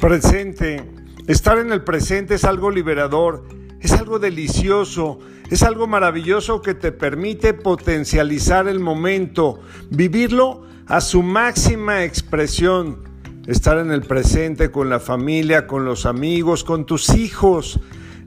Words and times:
Presente. 0.00 0.82
Estar 1.26 1.58
en 1.58 1.72
el 1.72 1.84
presente 1.84 2.36
es 2.36 2.44
algo 2.44 2.70
liberador, 2.70 3.44
es 3.80 3.92
algo 3.92 4.18
delicioso, 4.18 5.18
es 5.50 5.62
algo 5.62 5.86
maravilloso 5.86 6.62
que 6.62 6.72
te 6.72 6.90
permite 6.90 7.52
potencializar 7.52 8.66
el 8.66 8.80
momento, 8.80 9.60
vivirlo 9.90 10.62
a 10.86 11.02
su 11.02 11.22
máxima 11.22 12.02
expresión. 12.02 13.04
Estar 13.46 13.76
en 13.76 13.90
el 13.90 14.00
presente 14.00 14.70
con 14.70 14.88
la 14.88 15.00
familia, 15.00 15.66
con 15.66 15.84
los 15.84 16.06
amigos, 16.06 16.64
con 16.64 16.86
tus 16.86 17.10
hijos, 17.10 17.78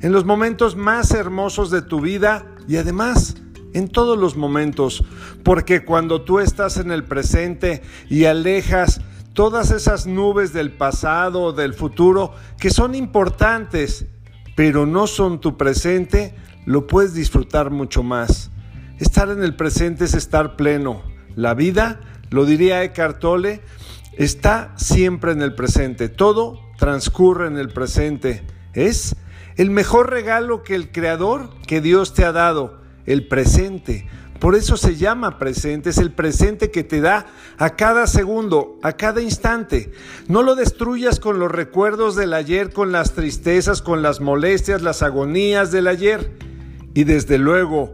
en 0.02 0.12
los 0.12 0.26
momentos 0.26 0.76
más 0.76 1.10
hermosos 1.10 1.71
de 1.71 1.82
tu 1.82 2.02
vida 2.02 2.46
y 2.68 2.76
además 2.76 3.36
en 3.74 3.88
todos 3.90 4.16
los 4.16 4.38
momentos, 4.38 5.04
porque 5.42 5.84
cuando 5.84 6.21
tú 6.21 6.40
estás 6.40 6.77
en 6.77 6.91
el 6.91 7.04
presente 7.04 7.82
y 8.12 8.26
alejas 8.26 9.02
todas 9.34 9.72
esas 9.72 10.05
nubes 10.08 10.54
del 10.54 10.72
pasado 10.72 11.41
o 11.41 11.54
del 11.54 11.74
futuro 11.74 12.34
que 12.60 12.70
son 12.70 12.96
importantes, 12.96 14.05
pero 14.55 14.86
no 14.86 15.08
son 15.08 15.41
tu 15.41 15.58
presente, 15.58 16.36
lo 16.66 16.88
puedes 16.88 17.14
disfrutar 17.14 17.72
mucho 17.72 18.04
más. 18.04 18.52
Estar 19.00 19.30
en 19.30 19.44
el 19.44 19.55
presente 19.55 20.05
es 20.05 20.14
estar 20.14 20.55
pleno. 20.55 21.02
La 21.36 21.55
vida, 21.55 22.00
lo 22.30 22.46
diría 22.46 22.84
Eckhart 22.84 23.20
Tolle, 23.20 23.62
está 24.18 24.74
siempre 24.77 25.32
en 25.32 25.41
el 25.41 25.55
presente. 25.55 26.10
Todo 26.10 26.60
transcurre 26.77 27.48
en 27.48 27.58
el 27.58 27.70
presente. 27.70 28.44
Es 28.74 29.16
el 29.55 29.72
mejor 29.72 30.10
regalo 30.12 30.63
que 30.63 30.76
el 30.76 30.91
Creador, 30.91 31.50
que 31.68 31.82
Dios 31.82 32.13
te 32.13 32.24
ha 32.24 32.32
dado, 32.32 32.82
el 33.05 33.27
presente. 33.27 34.08
Por 34.44 34.56
eso 34.56 34.76
se 34.76 34.98
llama 34.98 35.40
presente, 35.40 35.92
es 35.92 35.98
el 36.00 36.12
presente 36.12 36.70
que 36.70 36.84
te 36.84 37.00
da 37.00 37.28
a 37.58 37.78
cada 37.78 38.08
segundo, 38.08 38.77
a 38.84 38.91
cada 38.91 39.22
instante. 39.22 39.94
No 40.27 40.44
lo 40.44 40.55
destruyas 40.55 41.22
con 41.22 41.40
los 41.40 41.50
recuerdos 41.50 42.18
del 42.18 42.34
ayer, 42.34 42.74
con 42.74 42.91
las 42.91 43.13
tristezas, 43.13 43.82
con 43.82 44.02
las 44.02 44.20
molestias, 44.20 44.82
las 44.82 45.02
agonías 45.02 45.72
del 45.72 45.88
ayer. 45.88 46.30
Y 46.94 47.05
desde 47.05 47.38
luego, 47.38 47.94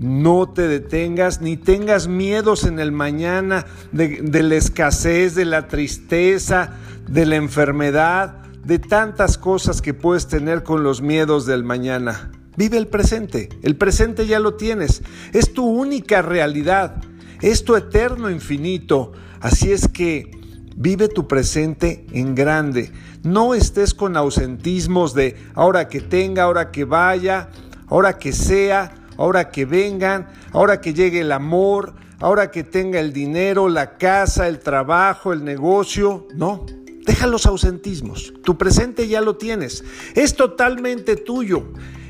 no 0.00 0.52
te 0.52 0.66
detengas 0.66 1.40
ni 1.40 1.56
tengas 1.56 2.08
miedos 2.08 2.64
en 2.64 2.80
el 2.80 2.90
mañana 2.90 3.64
de, 3.92 4.20
de 4.20 4.42
la 4.42 4.56
escasez, 4.56 5.36
de 5.36 5.44
la 5.44 5.68
tristeza, 5.68 6.72
de 7.06 7.24
la 7.24 7.36
enfermedad, 7.36 8.38
de 8.64 8.80
tantas 8.80 9.38
cosas 9.38 9.80
que 9.80 9.94
puedes 9.94 10.26
tener 10.26 10.64
con 10.64 10.82
los 10.82 11.02
miedos 11.02 11.46
del 11.46 11.62
mañana. 11.62 12.32
Vive 12.56 12.78
el 12.78 12.86
presente. 12.86 13.48
El 13.62 13.76
presente 13.76 14.26
ya 14.26 14.40
lo 14.40 14.54
tienes. 14.54 15.02
Es 15.32 15.52
tu 15.52 15.66
única 15.66 16.22
realidad. 16.22 17.02
Es 17.40 17.64
tu 17.64 17.76
eterno 17.76 18.30
infinito. 18.30 19.12
Así 19.40 19.72
es 19.72 19.88
que 19.88 20.30
vive 20.76 21.08
tu 21.08 21.26
presente 21.28 22.06
en 22.12 22.34
grande. 22.34 22.92
No 23.22 23.54
estés 23.54 23.94
con 23.94 24.16
ausentismos 24.16 25.14
de 25.14 25.36
ahora 25.54 25.88
que 25.88 26.00
tenga, 26.00 26.44
ahora 26.44 26.70
que 26.70 26.84
vaya, 26.84 27.50
ahora 27.88 28.18
que 28.18 28.32
sea, 28.32 28.94
ahora 29.16 29.50
que 29.50 29.64
vengan, 29.64 30.28
ahora 30.52 30.80
que 30.80 30.94
llegue 30.94 31.20
el 31.20 31.32
amor, 31.32 31.94
ahora 32.20 32.50
que 32.50 32.64
tenga 32.64 33.00
el 33.00 33.12
dinero, 33.12 33.68
la 33.68 33.96
casa, 33.96 34.48
el 34.48 34.60
trabajo, 34.60 35.32
el 35.32 35.44
negocio. 35.44 36.26
No. 36.34 36.66
Deja 37.06 37.26
los 37.26 37.44
ausentismos. 37.44 38.32
Tu 38.44 38.56
presente 38.56 39.08
ya 39.08 39.20
lo 39.20 39.36
tienes. 39.36 39.84
Es 40.14 40.34
totalmente 40.36 41.16
tuyo. 41.16 41.64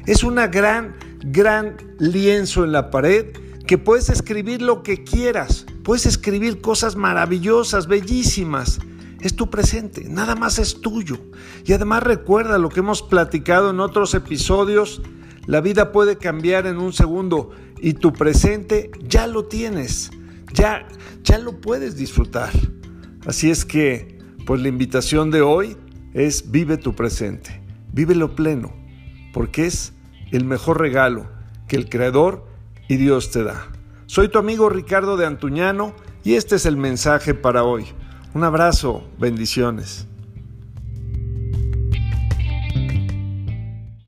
Es 0.07 0.23
una 0.23 0.49
gran, 0.49 0.97
gran 1.21 1.79
lienzo 1.99 2.63
en 2.65 2.73
la 2.73 2.91
pared 2.91 3.27
que 3.67 3.79
puedes 3.79 4.11
escribir 4.11 4.61
lo 4.61 4.83
que 4.83 5.03
quieras. 5.03 5.65
Puedes 5.83 6.05
escribir 6.05 6.61
cosas 6.61 6.95
maravillosas, 6.95 7.87
bellísimas. 7.87 8.81
Es 9.23 9.35
tu 9.35 9.49
presente, 9.49 10.05
nada 10.07 10.35
más 10.35 10.59
es 10.59 10.83
tuyo. 10.83 11.17
Y 11.65 11.73
además 11.73 12.03
recuerda 12.03 12.59
lo 12.59 12.69
que 12.69 12.81
hemos 12.81 13.01
platicado 13.01 13.71
en 13.71 13.81
otros 13.81 14.13
episodios. 14.13 15.01
La 15.47 15.63
vida 15.63 15.91
puede 15.91 16.19
cambiar 16.19 16.67
en 16.67 16.77
un 16.77 16.93
segundo 16.93 17.53
y 17.81 17.95
tu 17.95 18.13
presente 18.13 18.91
ya 19.09 19.27
lo 19.27 19.47
tienes. 19.47 20.11
Ya, 20.53 20.87
ya 21.23 21.39
lo 21.39 21.63
puedes 21.63 21.97
disfrutar. 21.97 22.51
Así 23.25 23.51
es 23.51 23.65
que, 23.65 24.19
pues 24.45 24.61
la 24.61 24.69
invitación 24.69 25.31
de 25.31 25.41
hoy 25.41 25.79
es 26.13 26.51
vive 26.51 26.77
tu 26.77 26.95
presente. 26.95 27.63
Vívelo 27.91 28.35
pleno 28.35 28.84
porque 29.35 29.67
es 29.67 29.93
el 30.31 30.45
mejor 30.45 30.81
regalo 30.81 31.27
que 31.69 31.77
el 31.77 31.91
Creador 31.91 32.47
y 32.89 32.97
Dios 32.97 33.31
te 33.33 33.43
da. 33.43 33.67
Soy 34.07 34.29
tu 34.29 34.39
amigo 34.39 34.71
Ricardo 34.71 35.17
de 35.17 35.27
Antuñano 35.27 35.95
y 36.23 36.37
este 36.37 36.57
es 36.57 36.65
el 36.65 36.77
mensaje 36.77 37.35
para 37.35 37.65
hoy. 37.65 37.85
Un 38.33 38.45
abrazo, 38.45 39.05
bendiciones. 39.19 40.07